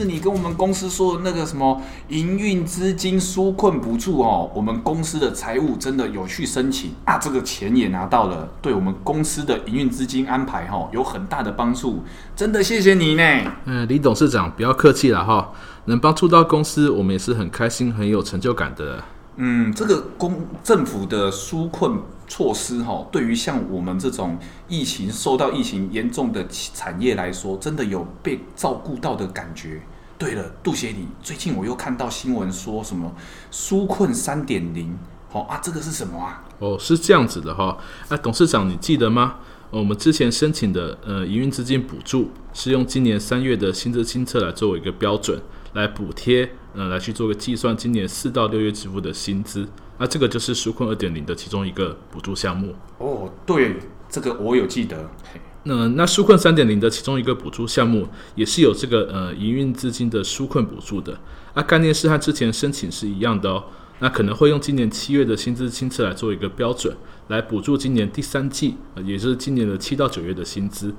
[0.00, 12.02] 是你跟我们公司说的那个什么营运资金纾困不住哦，我们公司的财务真的有去申请啊，这个钱也拿到了，对我们公司的营运资金安排哈有很大的帮助，
[12.34, 13.22] 真的谢谢你呢。
[13.66, 15.52] 嗯，李董事长不要客气了哈，
[15.84, 19.04] 能帮助到公司，我们也是很开心、很有成就感的。
[19.42, 21.98] 嗯，这个公政府的纾困
[22.28, 29.80] 措施哈，对于像我们这种疫情受到疫情严重的产业来说，真的有被照顾到的感觉。
[30.18, 33.10] 对了，杜协理，最近我又看到新闻说什么
[33.50, 34.98] 纾困三点零，
[35.30, 36.44] 好啊，这个是什么啊？
[36.58, 37.78] 哦，是这样子的哈，
[38.10, 39.36] 啊，董事长你记得吗？
[39.70, 45.40] 我们之前申请的呃营运资金补助，是用今年三月的薪资清册来作为一个标准
[45.74, 46.50] 来补贴。
[46.72, 49.66] 呃，来去做个计算，今年四到六月支付的薪资，
[49.98, 52.76] 那这个就是纾困二点零的其中一个补助项目。
[52.98, 53.74] 哦，对，
[54.08, 55.10] 这个我有记得。
[55.64, 61.18] 那那纾困三点零的其中一个补助项目，也是有这个呃营运资金的纾困补助的。
[61.54, 63.64] 那概念是和之前申请是一样的哦。
[63.98, 70.94] 那可能会用今年七月的薪资清册来做一个标准，来补助今年第三季，呃，也就是今年的七到九月的薪资。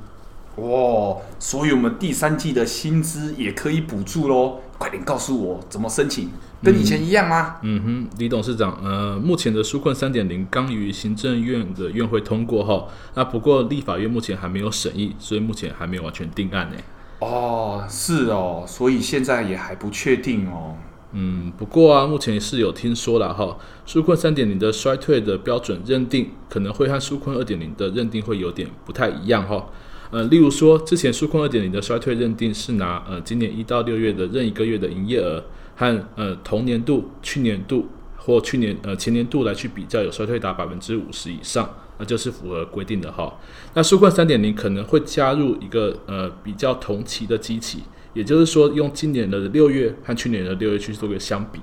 [0.58, 4.60] 哇，所以我们第三季的薪资也可以补助喽！
[4.78, 6.30] 快点告诉我怎么申请，
[6.62, 7.58] 跟以前一样吗？
[7.62, 16.78] 嗯，嗯哼，李董事长，呃，目前的纾困三点零刚于行政院的院会通过哈，那不过立法院目前还没有审议，所以目前还没有完全定案呢。
[17.20, 20.76] 哦，是哦，所以现在也还不确定哦。
[21.14, 29.68] 嗯，不过啊，目前是有听说了哈，纾困三点零的衰退的标准认定可能会和纾困二点零的认定会有点不太一样哈。
[30.12, 35.42] 呃，例如说，之前数控二点零的衰退认定是拿呃今年一到六月的任一个月的营业额
[35.76, 37.88] 和呃同年度、去年度
[38.18, 43.40] 或去年呃前年度来去比较，有衰退达百分之五十以上，那就是符合规定的哈。
[43.74, 51.60] 那纾困三点零可能会加入一个呃比较同期的机器，也就是说用今年的六月和去年的六月去做个相比。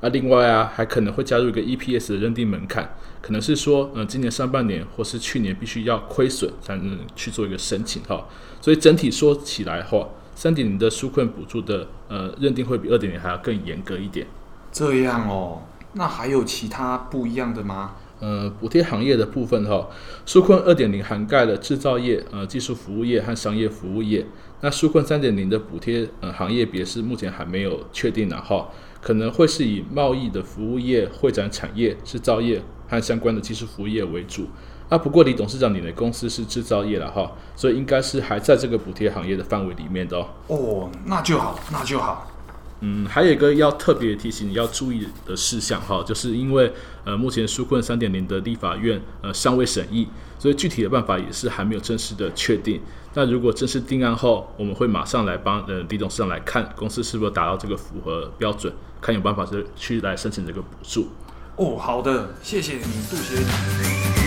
[0.00, 8.26] 啊，另外啊，还可能会加入一个 EPS 的认定门槛，可能是说，呃，今年上半年或是去年必须要亏损才能去做一个申请哈。
[8.62, 14.26] 所以整体说起来的话，三点零的纾困补助的呃认定会比二点零还要更严格一点。
[14.72, 15.62] 这样哦，
[15.92, 17.96] 那还有其他不一样的吗？
[18.20, 19.88] 呃，补贴行业的部分哈，
[20.26, 24.24] 纾困二点零涵盖了制造业、呃技术服务业和商业服务业。
[24.62, 28.68] 那纾困三点零的补贴呃行业别是目前还没有确定的哈。
[29.00, 34.46] 可能会是以贸易的服务业、会展产业、制造业和相关的技术服务业为主。
[34.88, 40.26] 啊，不过李董事长，你的公司是制造业了哈，所以应该是还在这个补贴行业的范围里面的哦。
[40.48, 42.26] 哦，那就好，那就好。
[42.80, 46.72] 嗯，还有一个要特别提醒你要注意的事项哈，就是因为
[47.04, 50.08] 呃目前纾困三点零的立法院呃尚未审议，
[50.38, 52.80] 所以具体的办法也是还没有正式的确定。
[53.12, 61.08] 那如果正式定案后，我们会马上来帮呃李董事长来看公司是不是达到这个符合标准，看有办法是去来申请这个补助。
[61.56, 64.19] 哦，好的，谢谢你，杜学。